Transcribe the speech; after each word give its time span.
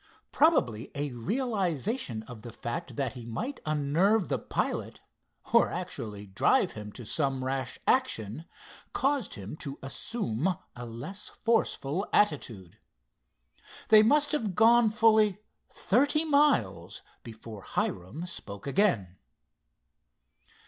Probably 0.31 0.89
a 0.95 1.11
realization 1.11 2.23
of 2.23 2.41
the 2.41 2.51
fact 2.51 2.95
that 2.95 3.13
he 3.13 3.23
might 3.23 3.59
unnerve 3.67 4.29
the 4.29 4.39
pilot, 4.39 4.99
or 5.53 5.69
actually 5.69 6.25
drive 6.25 6.71
him 6.71 6.91
to 6.93 7.05
some 7.05 7.45
rash 7.45 7.77
action, 7.85 8.45
caused 8.93 9.35
him 9.35 9.55
to 9.57 9.77
assume 9.83 10.57
a 10.75 10.87
less 10.87 11.29
forceful 11.29 12.07
attitude. 12.11 12.79
They 13.89 14.01
must 14.01 14.31
have 14.31 14.55
gone 14.55 14.89
fully 14.89 15.37
thirty 15.69 16.25
miles 16.25 17.03
before 17.21 17.61
Hiram 17.61 18.25
spoke 18.25 18.65
again. 18.65 19.19